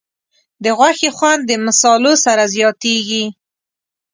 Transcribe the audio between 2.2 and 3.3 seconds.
سره زیاتېږي.